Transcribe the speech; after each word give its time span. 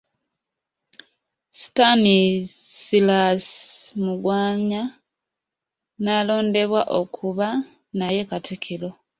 Stanislas 1.61 3.47
Mugwanya 4.03 4.83
n'alondebwa 6.03 6.81
okuba 6.99 7.47
naye 7.97 8.21
Katikkiro. 8.29 8.89